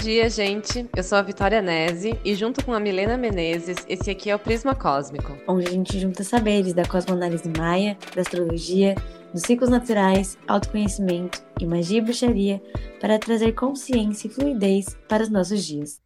[0.00, 0.88] dia, gente.
[0.96, 4.38] Eu sou a Vitória Nese e junto com a Milena Menezes, esse aqui é o
[4.38, 5.36] Prisma Cósmico.
[5.46, 8.94] Onde a gente junta saberes da cosmoanálise maia, da astrologia,
[9.32, 12.62] dos ciclos naturais, autoconhecimento e magia e bruxaria
[12.98, 16.00] para trazer consciência e fluidez para os nossos dias.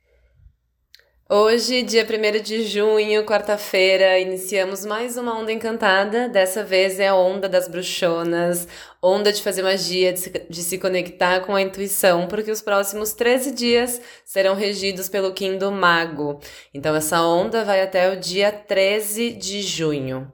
[1.26, 6.28] Hoje, dia 1 de junho, quarta-feira, iniciamos mais uma onda encantada.
[6.28, 8.68] Dessa vez é a onda das bruxonas,
[9.02, 13.14] onda de fazer magia, de se, de se conectar com a intuição, porque os próximos
[13.14, 16.40] 13 dias serão regidos pelo Kim do Mago.
[16.74, 20.30] Então, essa onda vai até o dia 13 de junho.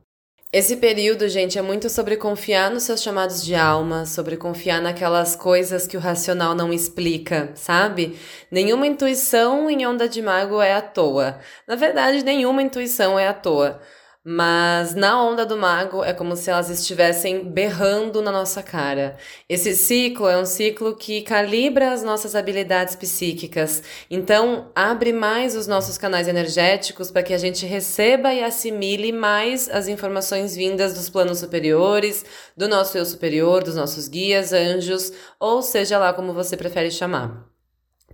[0.52, 5.36] Esse período, gente, é muito sobre confiar nos seus chamados de alma, sobre confiar naquelas
[5.36, 8.18] coisas que o racional não explica, sabe?
[8.50, 11.38] Nenhuma intuição em onda de mago é à toa.
[11.68, 13.80] Na verdade, nenhuma intuição é à toa.
[14.22, 19.16] Mas na onda do mago é como se elas estivessem berrando na nossa cara.
[19.48, 23.82] Esse ciclo é um ciclo que calibra as nossas habilidades psíquicas.
[24.10, 29.70] Então, abre mais os nossos canais energéticos para que a gente receba e assimile mais
[29.70, 32.22] as informações vindas dos planos superiores,
[32.54, 37.48] do nosso eu superior, dos nossos guias, anjos, ou seja lá como você prefere chamar.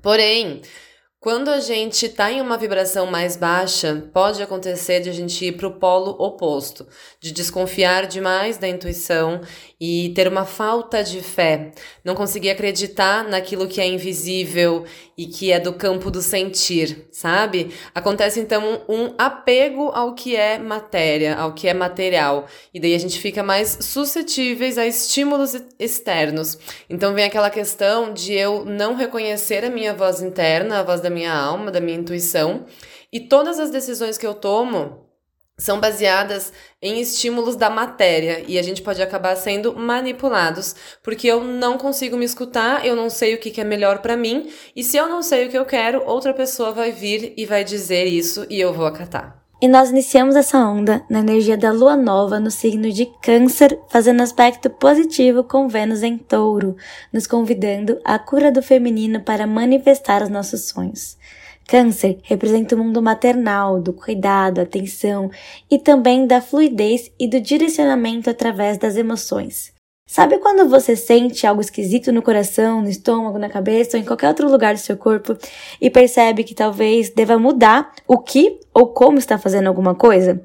[0.01, 0.63] Porém,
[1.19, 5.53] quando a gente está em uma vibração mais baixa, pode acontecer de a gente ir
[5.53, 6.87] para o polo oposto,
[7.19, 9.41] de desconfiar demais da intuição
[9.81, 11.73] e ter uma falta de fé,
[12.05, 14.85] não conseguir acreditar naquilo que é invisível
[15.17, 17.73] e que é do campo do sentir, sabe?
[17.95, 22.99] Acontece então um apego ao que é matéria, ao que é material, e daí a
[22.99, 26.59] gente fica mais suscetíveis a estímulos externos.
[26.89, 31.11] Então vem aquela questão de eu não reconhecer a minha voz interna, a voz da
[31.11, 32.67] minha alma, da minha intuição,
[33.13, 35.07] e todas as decisões que eu tomo
[35.59, 38.45] são baseadas em estímulos da matéria.
[38.47, 43.09] E a gente pode acabar sendo manipulados porque eu não consigo me escutar, eu não
[43.09, 44.51] sei o que é melhor para mim.
[44.75, 47.65] E se eu não sei o que eu quero, outra pessoa vai vir e vai
[47.65, 49.46] dizer isso e eu vou acatar.
[49.61, 54.23] E nós iniciamos essa onda na energia da lua nova no signo de Câncer, fazendo
[54.23, 56.77] aspecto positivo com Vênus em Touro,
[57.11, 61.17] nos convidando à cura do feminino para manifestar os nossos sonhos.
[61.67, 65.31] Câncer representa o mundo maternal, do cuidado, atenção
[65.71, 69.76] e também da fluidez e do direcionamento através das emoções.
[70.09, 74.29] Sabe quando você sente algo esquisito no coração, no estômago, na cabeça ou em qualquer
[74.29, 75.37] outro lugar do seu corpo
[75.81, 80.41] e percebe que talvez deva mudar o que ou como está fazendo alguma coisa?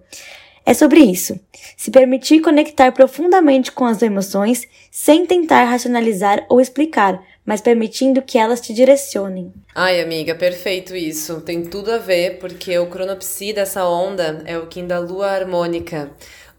[0.66, 1.39] É sobre isso.
[1.77, 8.38] Se permitir conectar profundamente com as emoções sem tentar racionalizar ou explicar, mas permitindo que
[8.38, 9.51] elas te direcionem.
[9.73, 11.41] Ai, amiga, perfeito isso.
[11.41, 16.11] Tem tudo a ver, porque o cronopsi dessa onda é o Kim da lua harmônica.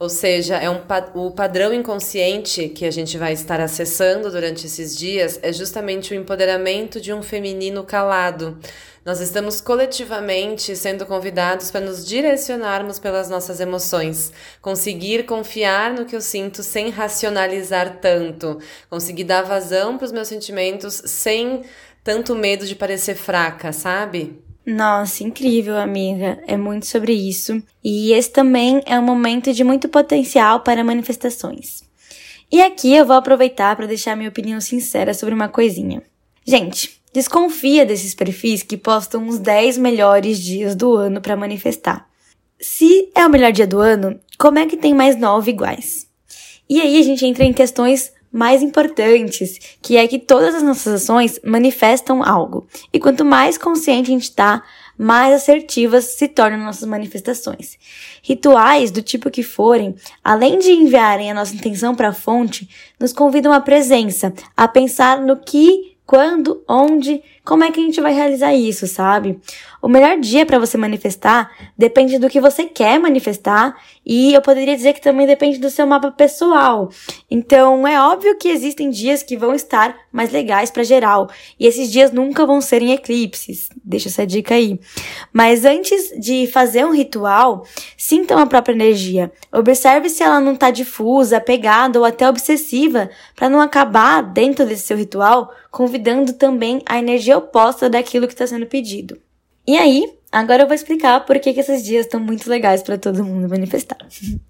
[0.02, 0.80] Ou seja, é um,
[1.14, 6.16] o padrão inconsciente que a gente vai estar acessando durante esses dias é justamente o
[6.16, 8.58] empoderamento de um feminino calado.
[9.04, 16.16] Nós estamos coletivamente sendo convidados para nos direcionarmos pelas nossas emoções, conseguir confiar no que
[16.16, 18.58] eu sinto sem racionalizar tanto,
[18.90, 21.62] conseguir dar vazão para os meus sentimentos sem
[22.02, 24.42] tanto medo de parecer fraca, sabe?
[24.64, 26.42] Nossa, incrível, amiga.
[26.46, 27.60] É muito sobre isso.
[27.82, 31.82] E esse também é um momento de muito potencial para manifestações.
[32.50, 36.02] E aqui eu vou aproveitar para deixar minha opinião sincera sobre uma coisinha.
[36.44, 42.06] Gente, desconfia desses perfis que postam os 10 melhores dias do ano para manifestar.
[42.60, 46.06] Se é o melhor dia do ano, como é que tem mais nove iguais?
[46.68, 51.03] E aí a gente entra em questões mais importantes, que é que todas as nossas
[51.03, 52.66] ações manifestam algo.
[52.93, 54.62] E quanto mais consciente a gente está,
[54.97, 57.76] mais assertivas se tornam nossas manifestações.
[58.22, 63.12] Rituais do tipo que forem, além de enviarem a nossa intenção para a fonte, nos
[63.12, 68.14] convidam à presença, a pensar no que, quando, onde, como é que a gente vai
[68.14, 69.41] realizar isso, sabe?
[69.80, 73.76] O melhor dia para você manifestar depende do que você quer manifestar
[74.06, 76.88] e eu poderia dizer que também depende do seu mapa pessoal.
[77.28, 81.28] Então, é óbvio que existem dias que vão estar mais legais para geral
[81.58, 83.70] e esses dias nunca vão ser em eclipses.
[83.84, 84.78] Deixa essa dica aí.
[85.32, 87.66] Mas antes de fazer um ritual,
[87.96, 89.32] sintam a própria energia.
[89.52, 94.87] Observe se ela não está difusa, pegada ou até obsessiva para não acabar dentro desse
[94.87, 99.19] seu ritual convidando também a energia oposta daquilo que está sendo pedido.
[99.67, 102.99] E aí, agora eu vou explicar por que, que esses dias estão muito legais para
[102.99, 103.99] todo mundo manifestar.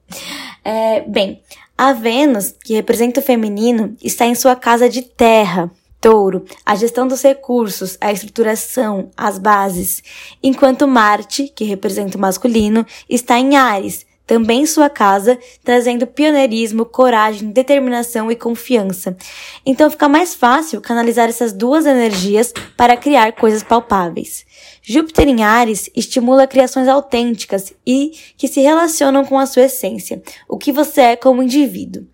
[0.64, 1.42] é, bem,
[1.76, 5.70] a Vênus, que representa o feminino, está em sua casa de terra,
[6.00, 10.02] touro, a gestão dos recursos, a estruturação, as bases,
[10.42, 17.50] enquanto Marte, que representa o masculino, está em Ares, também sua casa, trazendo pioneirismo, coragem,
[17.50, 19.16] determinação e confiança.
[19.64, 24.44] Então fica mais fácil canalizar essas duas energias para criar coisas palpáveis.
[24.82, 30.58] Júpiter em Ares estimula criações autênticas e que se relacionam com a sua essência, o
[30.58, 32.06] que você é como indivíduo.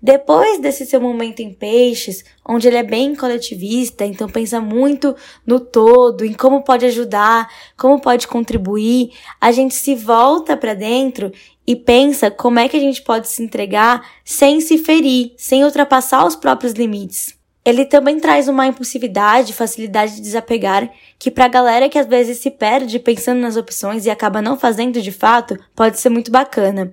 [0.00, 5.16] Depois desse seu momento em Peixes, onde ele é bem coletivista, então pensa muito
[5.46, 11.32] no todo, em como pode ajudar, como pode contribuir, a gente se volta para dentro
[11.66, 16.26] e pensa como é que a gente pode se entregar sem se ferir, sem ultrapassar
[16.26, 17.34] os próprios limites.
[17.64, 20.88] Ele também traz uma impulsividade, facilidade de desapegar,
[21.18, 25.02] que pra galera que às vezes se perde pensando nas opções e acaba não fazendo
[25.02, 26.92] de fato, pode ser muito bacana.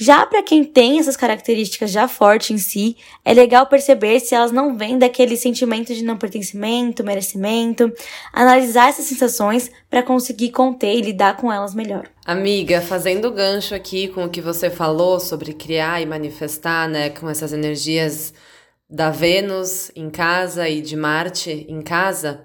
[0.00, 4.52] Já para quem tem essas características já fortes em si, é legal perceber se elas
[4.52, 7.92] não vêm daquele sentimento de não pertencimento, merecimento,
[8.32, 12.08] analisar essas sensações para conseguir conter e lidar com elas melhor.
[12.24, 17.28] Amiga, fazendo gancho aqui com o que você falou sobre criar e manifestar, né, com
[17.28, 18.32] essas energias
[18.88, 22.44] da Vênus em casa e de Marte em casa,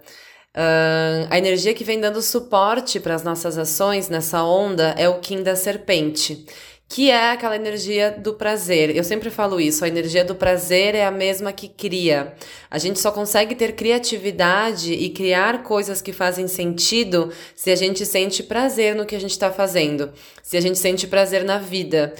[0.55, 5.19] uh, a energia que vem dando suporte para as nossas ações nessa onda é o
[5.19, 6.45] Kim da Serpente,
[6.87, 8.95] que é aquela energia do prazer.
[8.95, 12.35] Eu sempre falo isso, a energia do prazer é a mesma que cria.
[12.69, 18.05] A gente só consegue ter criatividade e criar coisas que fazem sentido se a gente
[18.05, 22.13] sente prazer no que a gente está fazendo, se a gente sente prazer na vida.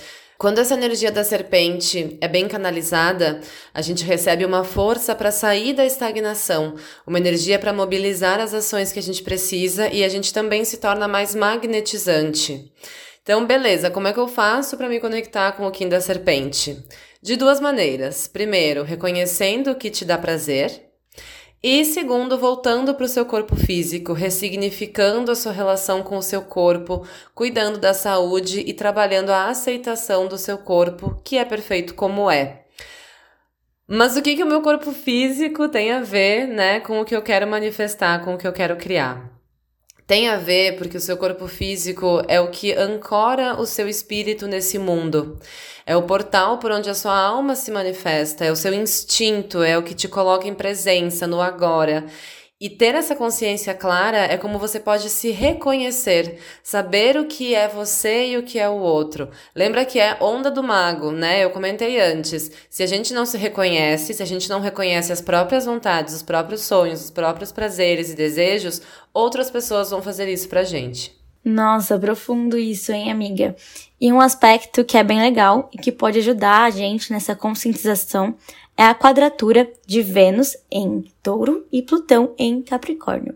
[0.44, 3.39] Quando essa energia da serpente é bem canalizada,
[3.74, 6.75] a gente recebe uma força para sair da estagnação,
[7.07, 10.77] uma energia para mobilizar as ações que a gente precisa e a gente também se
[10.77, 12.69] torna mais magnetizante.
[13.23, 16.77] Então, beleza, como é que eu faço para me conectar com o Kim da serpente?
[17.21, 18.27] De duas maneiras.
[18.27, 20.89] Primeiro, reconhecendo o que te dá prazer,
[21.63, 26.41] e segundo, voltando para o seu corpo físico, ressignificando a sua relação com o seu
[26.41, 32.29] corpo, cuidando da saúde e trabalhando a aceitação do seu corpo, que é perfeito como
[32.29, 32.65] é.
[33.87, 37.15] Mas o que, que o meu corpo físico tem a ver, né, com o que
[37.15, 39.32] eu quero manifestar, com o que eu quero criar?
[40.05, 44.47] Tem a ver porque o seu corpo físico é o que ancora o seu espírito
[44.47, 45.39] nesse mundo.
[45.85, 49.77] É o portal por onde a sua alma se manifesta, é o seu instinto, é
[49.77, 52.05] o que te coloca em presença no agora.
[52.63, 57.68] E ter essa consciência clara é como você pode se reconhecer, saber o que é
[57.68, 59.30] você e o que é o outro.
[59.54, 61.44] Lembra que é onda do mago, né?
[61.44, 62.50] Eu comentei antes.
[62.69, 66.24] Se a gente não se reconhece, se a gente não reconhece as próprias vontades, os
[66.24, 68.81] próprios sonhos, os próprios prazeres e desejos,
[69.13, 71.21] outras pessoas vão fazer isso pra gente.
[71.44, 73.54] Nossa, profundo isso, hein, amiga?
[74.00, 78.36] E um aspecto que é bem legal e que pode ajudar a gente nessa conscientização
[78.77, 83.35] é a quadratura de Vênus em Touro e Plutão em Capricórnio.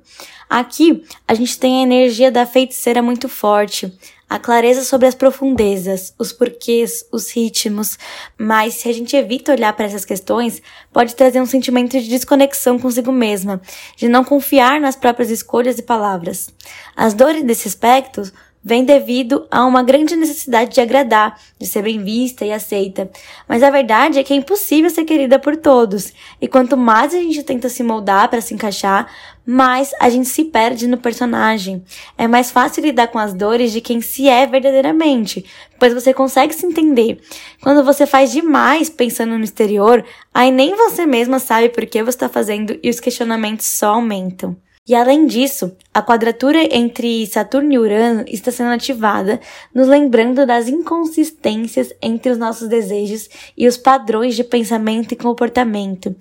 [0.50, 3.92] Aqui a gente tem a energia da feiticeira muito forte,
[4.30, 7.98] a clareza sobre as profundezas, os porquês, os ritmos,
[8.38, 10.62] mas se a gente evita olhar para essas questões,
[10.92, 13.62] pode trazer um sentimento de desconexão consigo mesma,
[13.96, 16.50] de não confiar nas próprias escolhas e palavras.
[16.96, 18.30] As dores desse aspecto
[18.68, 23.10] vem devido a uma grande necessidade de agradar, de ser bem vista e aceita.
[23.48, 26.12] Mas a verdade é que é impossível ser querida por todos,
[26.42, 29.10] e quanto mais a gente tenta se moldar para se encaixar,
[29.46, 31.82] mais a gente se perde no personagem.
[32.18, 35.46] É mais fácil lidar com as dores de quem se é verdadeiramente,
[35.80, 37.22] pois você consegue se entender.
[37.62, 40.04] Quando você faz demais pensando no exterior,
[40.34, 44.58] aí nem você mesma sabe por que você está fazendo e os questionamentos só aumentam.
[44.88, 49.40] E além disso, a quadratura entre Saturno e Urano está sendo ativada,
[49.74, 56.16] nos lembrando das inconsistências entre os nossos desejos e os padrões de pensamento e comportamento,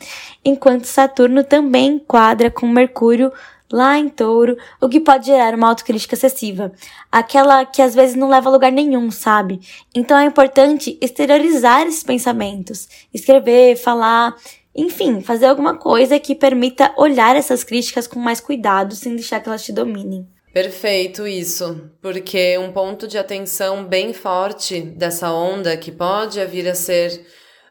[0.45, 3.33] enquanto Saturno também quadra com Mercúrio
[3.73, 6.73] lá em touro, o que pode gerar uma autocrítica excessiva.
[7.11, 9.61] Aquela que às vezes não leva a lugar nenhum, sabe?
[9.95, 14.35] Então é importante exteriorizar esses pensamentos, escrever, falar
[14.77, 19.49] enfim, fazer alguma coisa que permita olhar essas críticas com mais cuidado, sem deixar que
[19.49, 20.27] elas te dominem.
[20.53, 26.75] Perfeito isso, porque um ponto de atenção bem forte dessa onda que pode vir a
[26.75, 27.27] ser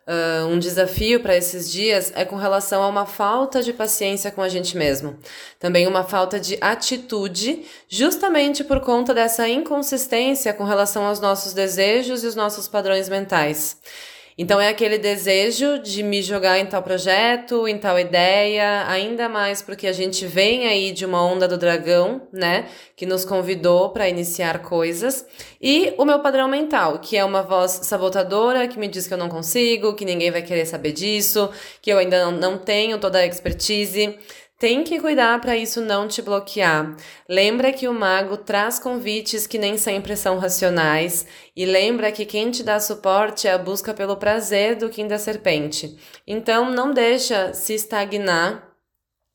[0.08, 4.42] uh, um desafio para esses dias é com relação a uma falta de paciência com
[4.42, 5.18] a gente mesmo.
[5.60, 12.24] Também uma falta de atitude, justamente por conta dessa inconsistência com relação aos nossos desejos
[12.24, 13.78] e os nossos padrões mentais.
[14.38, 19.62] Então é aquele desejo de me jogar em tal projeto, em tal ideia, ainda mais
[19.62, 22.66] porque a gente vem aí de uma onda do dragão, né,
[22.98, 25.26] que nos convidou para iniciar coisas,
[25.62, 29.18] e o meu padrão mental, que é uma voz sabotadora que me diz que eu
[29.18, 31.50] não consigo, que ninguém vai querer saber disso,
[31.82, 34.18] que eu ainda não, tenho toda a expertise.
[34.58, 36.96] Tem que cuidar para isso não te bloquear.
[37.28, 42.50] Lembra que o mago traz convites que nem sempre são racionais e lembra que quem
[42.50, 45.98] te dá suporte é a busca pelo prazer do Kim da serpente.
[46.26, 48.75] Então não deixa se estagnar,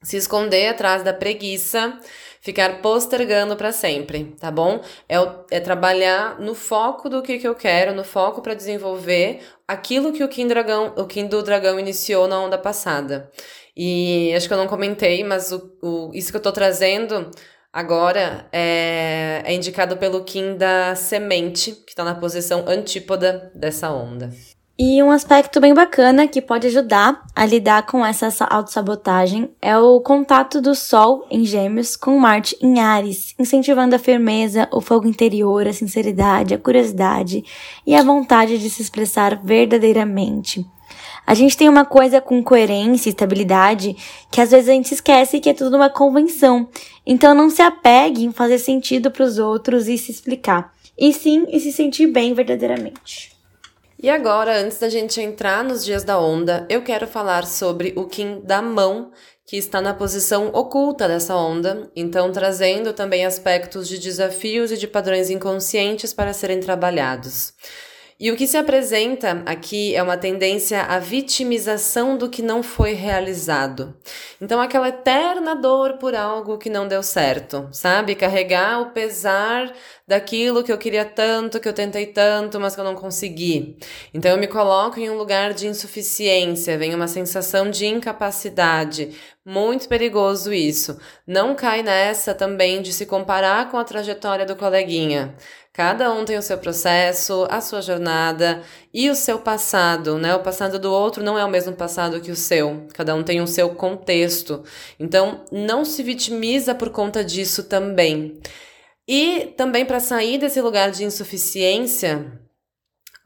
[0.03, 1.99] se esconder atrás da preguiça,
[2.41, 4.81] ficar postergando para sempre, tá bom?
[5.09, 5.17] É,
[5.51, 10.25] é, trabalhar no foco do que, que eu quero, no foco para desenvolver aquilo que
[10.25, 13.31] o Kim, Dragão, o Kim do Dragão iniciou na onda passada.
[13.77, 17.31] E acho que eu não comentei, mas o, o isso que eu tô trazendo
[17.73, 24.31] agora é, é indicado pelo Kim da semente, que está na posição antípoda dessa onda.
[24.83, 30.01] E um aspecto bem bacana que pode ajudar a lidar com essa autossabotagem é o
[30.01, 35.69] contato do Sol em Gêmeos com Marte em Ares, incentivando a firmeza, o fogo interior,
[35.69, 37.45] a sinceridade, a curiosidade
[37.87, 40.65] e a vontade de se expressar verdadeiramente.
[41.27, 43.95] A gente tem uma coisa com coerência e estabilidade
[44.31, 46.67] que às vezes a gente esquece que é tudo uma convenção.
[47.05, 51.45] Então não se apegue em fazer sentido para os outros e se explicar, e sim
[51.51, 53.30] em se sentir bem verdadeiramente.
[54.03, 58.07] E agora, antes da gente entrar nos dias da onda, eu quero falar sobre o
[58.07, 59.13] Kim da mão,
[59.45, 64.89] que está na posição oculta dessa onda, então trazendo também aspectos de desafios e de
[64.89, 67.53] padrões inconscientes para serem trabalhados.
[68.21, 72.93] E o que se apresenta aqui é uma tendência à vitimização do que não foi
[72.93, 73.97] realizado.
[74.39, 78.15] Então, aquela eterna dor por algo que não deu certo, sabe?
[78.15, 79.73] Carregar o pesar
[80.07, 83.79] daquilo que eu queria tanto, que eu tentei tanto, mas que eu não consegui.
[84.13, 89.17] Então, eu me coloco em um lugar de insuficiência, vem uma sensação de incapacidade.
[89.47, 91.01] Muito perigoso isso.
[91.27, 95.35] Não cai nessa também de se comparar com a trajetória do coleguinha.
[95.81, 100.35] Cada um tem o seu processo, a sua jornada e o seu passado, né?
[100.35, 102.87] O passado do outro não é o mesmo passado que o seu.
[102.93, 104.63] Cada um tem o seu contexto.
[104.99, 108.39] Então, não se vitimiza por conta disso também.
[109.09, 112.31] E também para sair desse lugar de insuficiência,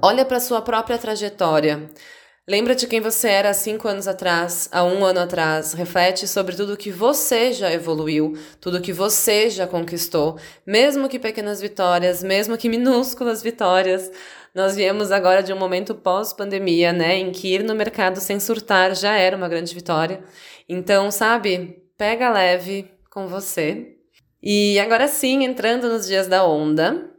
[0.01, 1.91] olha para sua própria trajetória.
[2.47, 5.73] Lembra de quem você era há cinco anos atrás, há um ano atrás.
[5.73, 11.59] Reflete sobre tudo que você já evoluiu, tudo que você já conquistou, mesmo que pequenas
[11.59, 14.11] vitórias, mesmo que minúsculas vitórias.
[14.55, 18.95] Nós viemos agora de um momento pós-pandemia, né, em que ir no mercado sem surtar
[18.95, 20.23] já era uma grande vitória.
[20.69, 23.97] Então, sabe, pega leve com você.
[24.43, 27.14] E agora sim, entrando nos dias da onda,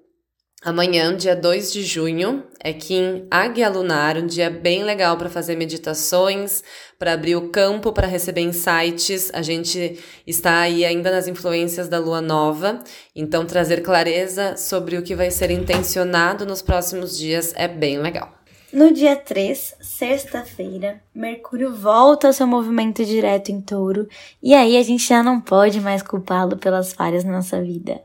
[0.66, 5.56] Amanhã, dia 2 de junho, é Kim Águia Lunar, um dia bem legal para fazer
[5.56, 6.64] meditações,
[6.98, 9.30] para abrir o campo para receber insights.
[9.32, 12.82] A gente está aí ainda nas influências da lua nova,
[13.16, 18.34] então trazer clareza sobre o que vai ser intencionado nos próximos dias é bem legal.
[18.74, 24.06] No dia 3, sexta-feira, Mercúrio volta ao seu movimento direto em touro,
[24.44, 28.02] e aí a gente já não pode mais culpá-lo pelas falhas na nossa vida.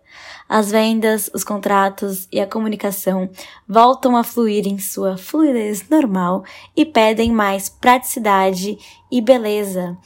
[0.51, 3.31] As vendas, os contratos e a comunicação
[3.69, 6.43] voltam a fluir em sua fluidez normal
[6.77, 8.77] e pedem mais praticidade
[9.09, 9.97] e beleza.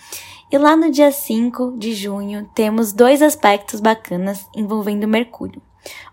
[0.52, 5.62] E lá no dia 5 de junho temos dois aspectos bacanas envolvendo Mercúrio.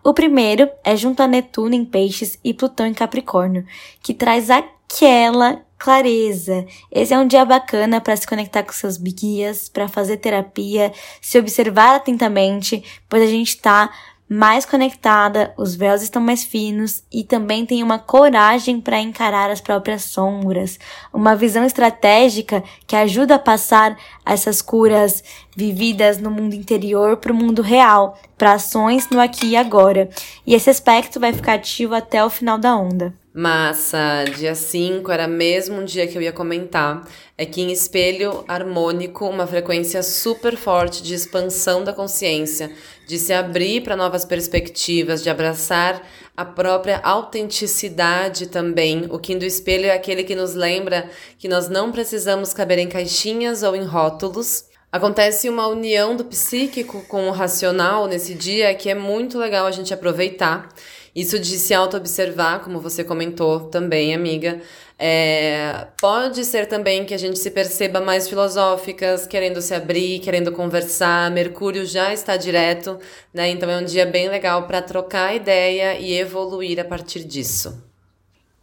[0.01, 3.65] O primeiro é junto a Netuno em Peixes e Plutão em Capricórnio,
[4.01, 6.65] que traz aquela clareza.
[6.89, 11.37] Esse é um dia bacana para se conectar com seus guias, para fazer terapia, se
[11.37, 13.89] observar atentamente, pois a gente está
[14.33, 19.59] mais conectada, os véus estão mais finos e também tem uma coragem para encarar as
[19.59, 20.79] próprias sombras,
[21.13, 25.21] uma visão estratégica que ajuda a passar essas curas
[25.53, 30.09] vividas no mundo interior para o mundo real, para ações no aqui e agora.
[30.47, 33.13] E esse aspecto vai ficar ativo até o final da onda.
[33.33, 37.07] Massa, dia 5 era mesmo um dia que eu ia comentar.
[37.37, 42.69] É que em espelho harmônico, uma frequência super forte de expansão da consciência,
[43.07, 49.07] de se abrir para novas perspectivas, de abraçar a própria autenticidade também.
[49.09, 51.09] O Kim do espelho é aquele que nos lembra
[51.39, 54.65] que nós não precisamos caber em caixinhas ou em rótulos.
[54.91, 59.71] Acontece uma união do psíquico com o racional nesse dia que é muito legal a
[59.71, 60.67] gente aproveitar.
[61.15, 64.61] Isso de se auto-observar, como você comentou também, amiga,
[64.97, 70.51] é, pode ser também que a gente se perceba mais filosóficas, querendo se abrir, querendo
[70.51, 71.29] conversar.
[71.31, 72.97] Mercúrio já está direto,
[73.33, 73.49] né?
[73.49, 77.90] Então é um dia bem legal para trocar ideia e evoluir a partir disso.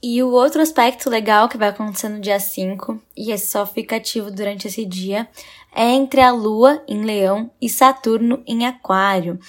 [0.00, 3.97] E o outro aspecto legal que vai acontecer no dia 5, e esse só fica
[3.97, 5.28] ativo durante esse dia,
[5.75, 9.40] é entre a Lua em Leão e Saturno em Aquário.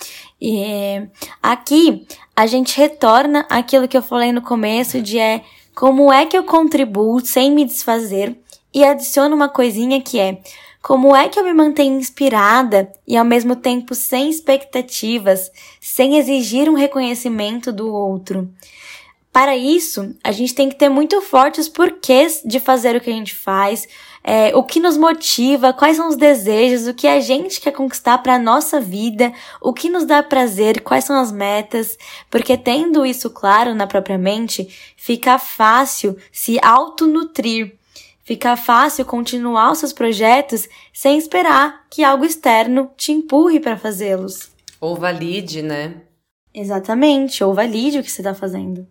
[0.42, 1.08] E
[1.42, 5.44] aqui a gente retorna aquilo que eu falei no começo de é
[5.76, 8.36] como é que eu contribuo sem me desfazer
[8.74, 10.42] e adiciono uma coisinha que é
[10.82, 16.70] Como é que eu me mantenho inspirada e ao mesmo tempo sem expectativas, sem exigir
[16.70, 18.50] um reconhecimento do outro?
[19.32, 23.12] Para isso, a gente tem que ter muito forte os porquês de fazer o que
[23.12, 23.88] a gente faz,
[24.24, 28.18] é, o que nos motiva, quais são os desejos, o que a gente quer conquistar
[28.18, 29.32] para a nossa vida,
[29.62, 31.98] o que nos dá prazer, quais são as metas,
[32.30, 34.68] porque tendo isso claro na própria mente,
[34.98, 37.76] fica fácil se autonutrir,
[38.24, 44.50] fica fácil continuar os seus projetos sem esperar que algo externo te empurre para fazê-los.
[44.82, 46.02] Ou valide, né?
[46.54, 48.88] Exatamente, ou valide o que você está fazendo.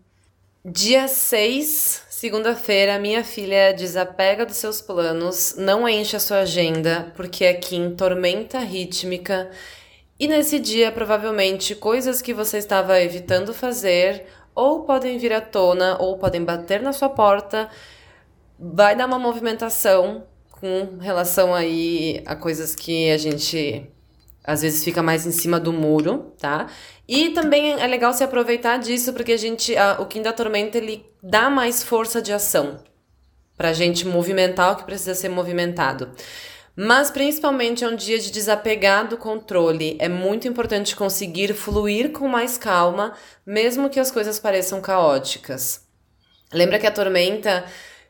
[0.65, 7.47] Dia 6, segunda-feira, minha filha desapega dos seus planos, não enche a sua agenda, porque
[7.47, 9.51] aqui em tormenta rítmica.
[10.19, 15.97] E nesse dia, provavelmente, coisas que você estava evitando fazer ou podem vir à tona
[16.01, 17.71] ou podem bater na sua porta.
[18.59, 23.89] Vai dar uma movimentação com relação aí a coisas que a gente
[24.49, 26.69] às vezes fica mais em cima do muro, tá?
[27.07, 30.79] E também é legal se aproveitar disso, porque a gente, a, o Kim da Tormenta,
[30.79, 32.83] ele dá mais força de ação
[33.59, 36.11] pra gente movimentar o que precisa ser movimentado.
[36.75, 39.99] Mas principalmente é um dia de desapegar do controle.
[40.01, 43.13] É muito importante conseguir fluir com mais calma,
[43.45, 45.83] mesmo que as coisas pareçam caóticas.
[46.55, 47.65] Lembra que a tormenta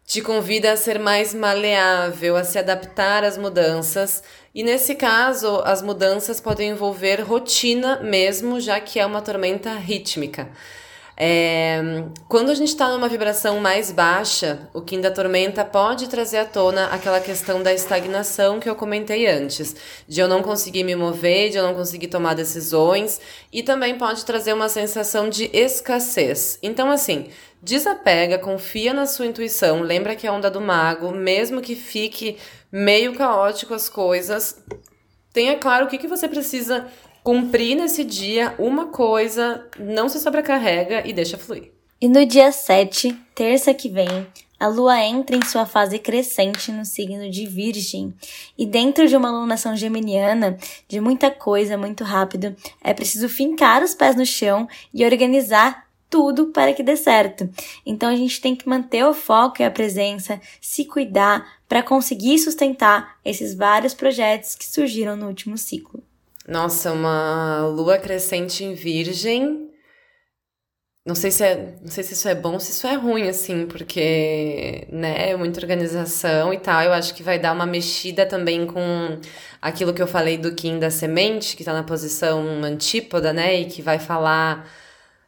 [0.08, 4.22] te convida a ser mais maleável, a se adaptar às mudanças.
[4.54, 10.48] E nesse caso, as mudanças podem envolver rotina mesmo, já que é uma tormenta rítmica.
[11.20, 16.38] É, quando a gente está numa vibração mais baixa, o Kim da Tormenta pode trazer
[16.38, 19.74] à tona aquela questão da estagnação que eu comentei antes,
[20.06, 23.20] de eu não conseguir me mover, de eu não conseguir tomar decisões,
[23.52, 26.56] e também pode trazer uma sensação de escassez.
[26.62, 31.60] Então, assim, desapega, confia na sua intuição, lembra que é a onda do mago, mesmo
[31.60, 32.38] que fique
[32.70, 34.62] meio caótico as coisas,
[35.32, 36.86] tenha claro o que, que você precisa
[37.28, 41.70] cumprir nesse dia uma coisa, não se sobrecarrega e deixa fluir.
[42.00, 44.26] E no dia 7, terça que vem,
[44.58, 48.14] a lua entra em sua fase crescente no signo de Virgem.
[48.56, 50.56] E dentro de uma alunação geminiana,
[50.88, 56.46] de muita coisa, muito rápido, é preciso fincar os pés no chão e organizar tudo
[56.46, 57.46] para que dê certo.
[57.84, 62.38] Então a gente tem que manter o foco e a presença, se cuidar para conseguir
[62.38, 66.07] sustentar esses vários projetos que surgiram no último ciclo.
[66.48, 69.70] Nossa, uma lua crescente em virgem.
[71.04, 73.66] Não sei se é, não sei se isso é bom, se isso é ruim assim,
[73.66, 76.82] porque, né, muita organização e tal.
[76.82, 79.20] Eu acho que vai dar uma mexida também com
[79.60, 83.66] aquilo que eu falei do Kim da semente, que tá na posição antípoda, né, e
[83.66, 84.70] que vai falar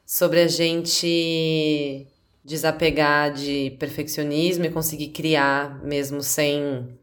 [0.07, 2.07] sobre a gente
[2.45, 6.99] desapegar de perfeccionismo e conseguir criar mesmo sem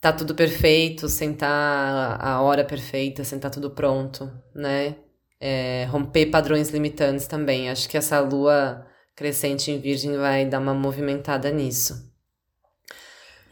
[0.00, 4.96] tá tudo perfeito, sem tá a hora perfeita, sem tá tudo pronto, né?
[5.38, 7.70] É, romper padrões limitantes também.
[7.70, 12.08] Acho que essa lua crescente em Virgem vai dar uma movimentada nisso.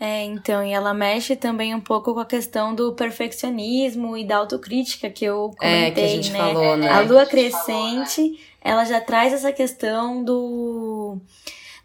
[0.01, 4.37] É, então, e ela mexe também um pouco com a questão do perfeccionismo e da
[4.37, 6.39] autocrítica que eu comentei, é, que a gente né?
[6.39, 6.89] Falou, né?
[6.89, 11.21] A lua crescente, ela já traz essa questão do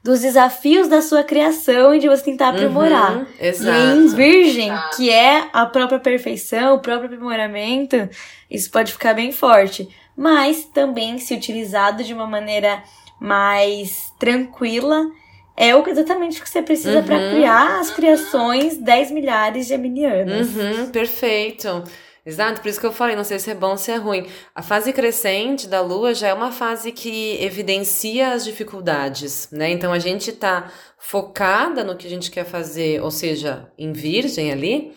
[0.04, 3.18] dos desafios da sua criação e de você tentar aprimorar.
[3.18, 3.78] Uhum, exato.
[3.78, 8.10] E em Virgem, que é a própria perfeição, o próprio aprimoramento,
[8.52, 9.88] isso pode ficar bem forte.
[10.16, 12.84] Mas também, se utilizado de uma maneira
[13.20, 15.10] mais tranquila,
[15.56, 17.06] é exatamente o que você precisa uhum.
[17.06, 20.50] para criar as criações 10 milhares de geminianas.
[20.54, 21.84] Uhum, perfeito.
[22.26, 24.26] Exato, por isso que eu falei, não sei se é bom ou se é ruim.
[24.56, 29.70] A fase crescente da lua já é uma fase que evidencia as dificuldades, né?
[29.72, 34.54] Então a gente tá focada no que a gente quer fazer, ou seja, em virgem
[34.54, 34.96] ali,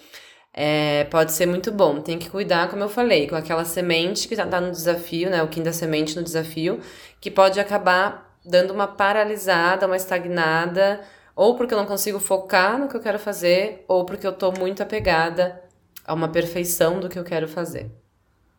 [0.54, 2.00] é, pode ser muito bom.
[2.00, 5.42] Tem que cuidar, como eu falei, com aquela semente que tá, tá no desafio, né?
[5.42, 6.80] O quinta semente no desafio,
[7.20, 11.00] que pode acabar dando uma paralisada, uma estagnada,
[11.34, 14.52] ou porque eu não consigo focar no que eu quero fazer, ou porque eu tô
[14.52, 15.65] muito apegada
[16.06, 17.90] a uma perfeição do que eu quero fazer.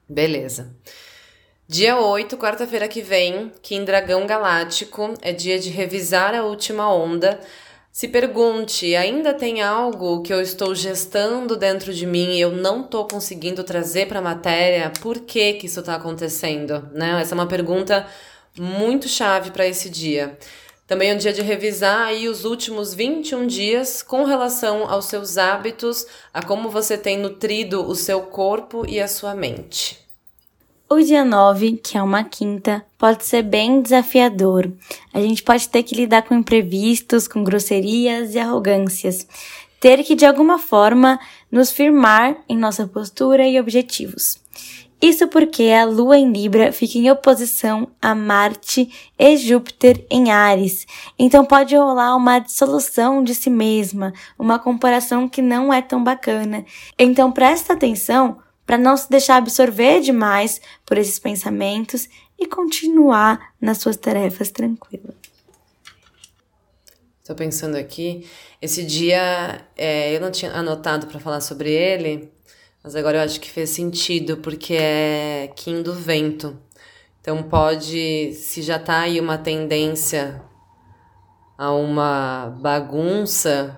[0.08, 0.76] Beleza.
[1.68, 6.94] Dia 8, quarta-feira que vem, que em Dragão Galáctico é dia de revisar a última
[6.94, 7.40] onda.
[7.92, 12.82] Se pergunte, ainda tem algo que eu estou gestando dentro de mim e eu não
[12.82, 14.94] estou conseguindo trazer para a matéria?
[15.02, 16.88] Por que, que isso está acontecendo?
[16.94, 17.20] Né?
[17.20, 18.08] Essa é uma pergunta
[18.58, 20.38] muito chave para esse dia.
[20.88, 25.38] Também é um dia de revisar aí os últimos 21 dias com relação aos seus
[25.38, 30.00] hábitos, a como você tem nutrido o seu corpo e a sua mente.
[30.90, 34.72] O dia 9, que é uma quinta, pode ser bem desafiador.
[35.14, 39.28] A gente pode ter que lidar com imprevistos, com grosserias e arrogâncias.
[39.82, 41.20] ter que de alguma forma
[41.52, 44.40] nos firmar em nossa postura e objetivos.
[45.02, 50.88] Isso porque a Lua em Libra fica em oposição a Marte e Júpiter em Ares.
[51.20, 56.66] Então pode rolar uma dissolução de si mesma, uma comparação que não é tão bacana.
[56.98, 63.78] Então presta atenção para não se deixar absorver demais por esses pensamentos e continuar nas
[63.78, 65.14] suas tarefas tranquila.
[67.20, 68.26] Estou pensando aqui,
[68.62, 72.32] esse dia é, eu não tinha anotado para falar sobre ele,
[72.84, 76.58] mas agora eu acho que fez sentido, porque é Kim do Vento.
[77.20, 80.42] Então pode, se já tá aí uma tendência
[81.58, 83.78] a uma bagunça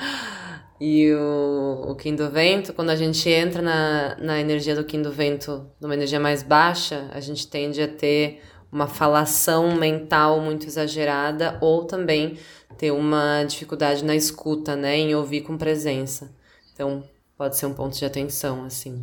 [0.80, 5.02] e o, o Kim do Vento, quando a gente entra na, na energia do Kim
[5.02, 8.40] do Vento, numa energia mais baixa, a gente tende a ter
[8.72, 12.38] uma falação mental muito exagerada ou também
[12.78, 16.34] ter uma dificuldade na escuta, né, em ouvir com presença.
[16.72, 17.04] Então,
[17.40, 19.02] pode ser um ponto de atenção, assim.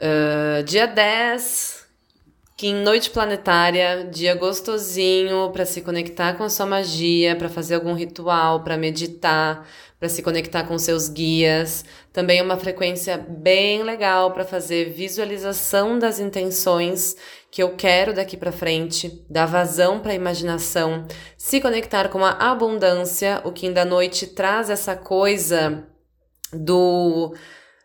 [0.00, 1.86] Uh, dia 10,
[2.56, 7.76] que em noite planetária, dia gostosinho para se conectar com a sua magia, para fazer
[7.76, 9.68] algum ritual, para meditar,
[10.00, 11.84] para se conectar com seus guias.
[12.12, 17.14] Também é uma frequência bem legal para fazer visualização das intenções
[17.52, 21.06] que eu quero daqui para frente, dar vazão para a imaginação,
[21.38, 23.40] se conectar com a abundância.
[23.44, 25.86] O que da noite traz essa coisa
[26.52, 27.34] do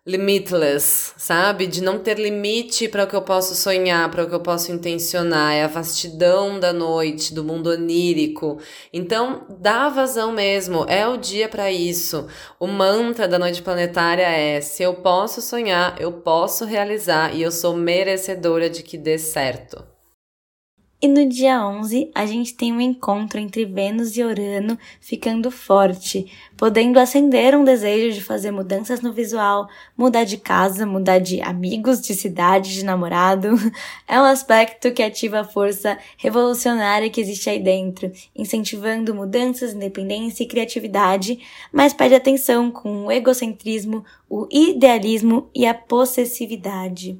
[0.07, 1.67] limitless, sabe?
[1.67, 4.71] De não ter limite para o que eu posso sonhar, para o que eu posso
[4.71, 8.57] intencionar, é a vastidão da noite, do mundo onírico.
[8.93, 12.25] Então, dá vazão mesmo, é o dia para isso.
[12.57, 17.51] O mantra da noite planetária é: se eu posso sonhar, eu posso realizar e eu
[17.51, 19.96] sou merecedora de que dê certo.
[20.99, 26.25] E no dia 11, a gente tem um encontro entre Vênus e Urano ficando forte,
[26.57, 32.01] podendo acender um desejo de fazer mudanças no visual, mudar de casa, mudar de amigos,
[32.01, 33.49] de cidade, de namorado.
[34.07, 40.43] É um aspecto que ativa a força revolucionária que existe aí dentro, incentivando mudanças, independência
[40.43, 41.39] e criatividade,
[41.71, 47.19] mas pede atenção com o egocentrismo, o idealismo e a possessividade.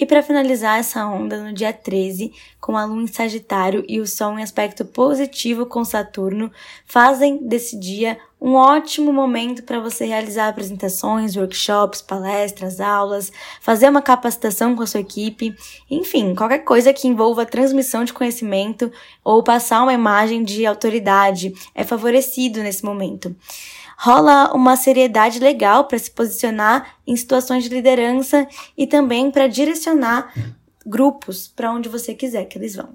[0.00, 4.06] E para finalizar essa onda no dia 13, com a Lua em Sagitário e o
[4.06, 6.50] Sol em aspecto positivo com Saturno,
[6.86, 14.00] fazem desse dia um ótimo momento para você realizar apresentações, workshops, palestras, aulas, fazer uma
[14.00, 15.54] capacitação com a sua equipe,
[15.90, 18.90] enfim, qualquer coisa que envolva transmissão de conhecimento
[19.22, 23.36] ou passar uma imagem de autoridade é favorecido nesse momento
[24.02, 30.32] rola uma seriedade legal para se posicionar em situações de liderança e também para direcionar
[30.86, 32.88] grupos para onde você quiser que eles vão.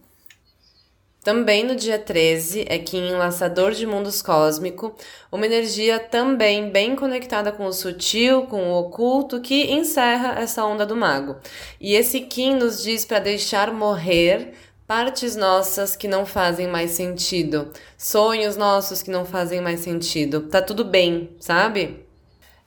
[1.23, 4.95] Também no dia 13 é que em Laçador de Mundos Cósmico,
[5.31, 10.85] uma energia também bem conectada com o sutil, com o oculto, que encerra essa onda
[10.85, 11.35] do mago.
[11.79, 14.53] E esse Kim nos diz para deixar morrer
[14.87, 20.41] Partes nossas que não fazem mais sentido, sonhos nossos que não fazem mais sentido.
[20.41, 22.05] Tá tudo bem, sabe?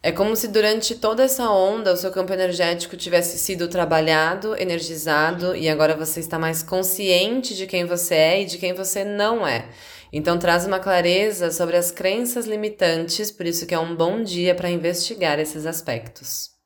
[0.02, 5.54] É como se durante toda essa onda o seu campo energético tivesse sido trabalhado, energizado
[5.54, 9.46] e agora você está mais consciente de quem você é e de quem você não
[9.46, 9.68] é.
[10.12, 14.56] Então traz uma clareza sobre as crenças limitantes, por isso que é um bom dia
[14.56, 16.57] para investigar esses aspectos.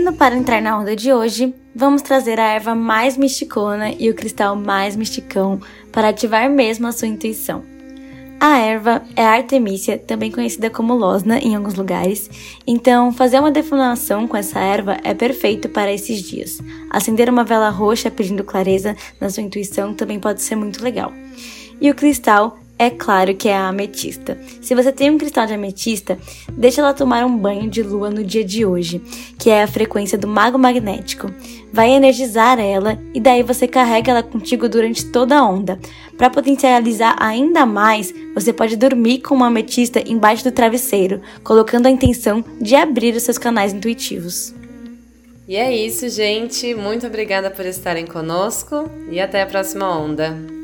[0.00, 4.14] Indo para entrar na onda de hoje, vamos trazer a erva mais misticona e o
[4.14, 5.60] cristal mais misticão
[5.92, 7.62] para ativar mesmo a sua intuição.
[8.40, 12.30] A erva é a Artemisia, também conhecida como losna em alguns lugares,
[12.66, 16.62] então fazer uma definição com essa erva é perfeito para esses dias.
[16.88, 21.12] Acender uma vela roxa pedindo clareza na sua intuição também pode ser muito legal.
[21.78, 24.38] E o cristal é claro que é a ametista.
[24.58, 26.18] Se você tem um cristal de ametista,
[26.50, 29.02] deixa ela tomar um banho de lua no dia de hoje,
[29.38, 31.30] que é a frequência do mago magnético.
[31.70, 35.78] Vai energizar ela e daí você carrega ela contigo durante toda a onda.
[36.16, 41.90] Para potencializar ainda mais, você pode dormir com uma ametista embaixo do travesseiro, colocando a
[41.90, 44.54] intenção de abrir os seus canais intuitivos.
[45.46, 46.74] E é isso, gente.
[46.74, 50.59] Muito obrigada por estarem conosco e até a próxima onda.